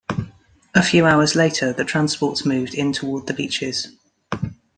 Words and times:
A 0.73 0.81
few 0.81 1.05
hours 1.05 1.35
later, 1.35 1.71
the 1.73 1.85
transports 1.85 2.43
moved 2.43 2.73
in 2.73 2.91
toward 2.91 3.27
the 3.27 3.35
beaches. 3.35 3.89